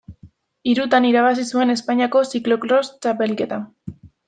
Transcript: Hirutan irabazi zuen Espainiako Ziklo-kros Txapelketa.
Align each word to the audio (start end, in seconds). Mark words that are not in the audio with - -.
Hirutan 0.71 1.05
irabazi 1.09 1.45
zuen 1.51 1.75
Espainiako 1.75 2.23
Ziklo-kros 2.33 2.91
Txapelketa. 2.95 3.63